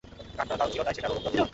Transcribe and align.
গানটা 0.37 0.55
দারুণ 0.59 0.71
ছিল 0.73 0.81
তাই 0.85 0.95
সেটারও 0.97 1.15
অনুবাদ 1.15 1.25
করেছি। 1.33 1.47